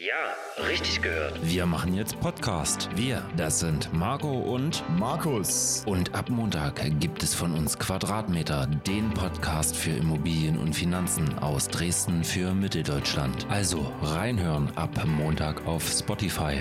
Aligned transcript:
Ja, 0.00 0.32
richtig 0.68 1.02
gehört. 1.02 1.40
Wir 1.42 1.66
machen 1.66 1.92
jetzt 1.92 2.20
Podcast. 2.20 2.88
Wir, 2.94 3.20
das 3.36 3.58
sind 3.58 3.92
Marco 3.92 4.30
und 4.30 4.84
Markus. 4.96 5.82
Und 5.86 6.14
ab 6.14 6.30
Montag 6.30 6.80
gibt 7.00 7.24
es 7.24 7.34
von 7.34 7.52
uns 7.52 7.76
Quadratmeter, 7.80 8.68
den 8.86 9.10
Podcast 9.10 9.74
für 9.74 9.90
Immobilien 9.90 10.56
und 10.56 10.72
Finanzen 10.74 11.36
aus 11.40 11.66
Dresden 11.66 12.22
für 12.22 12.54
Mitteldeutschland. 12.54 13.44
Also 13.50 13.92
reinhören 14.00 14.70
ab 14.76 15.04
Montag 15.04 15.66
auf 15.66 15.88
Spotify. 15.88 16.60